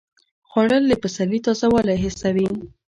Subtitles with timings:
[0.49, 2.47] خوړل د پسرلي تازه والی حسوي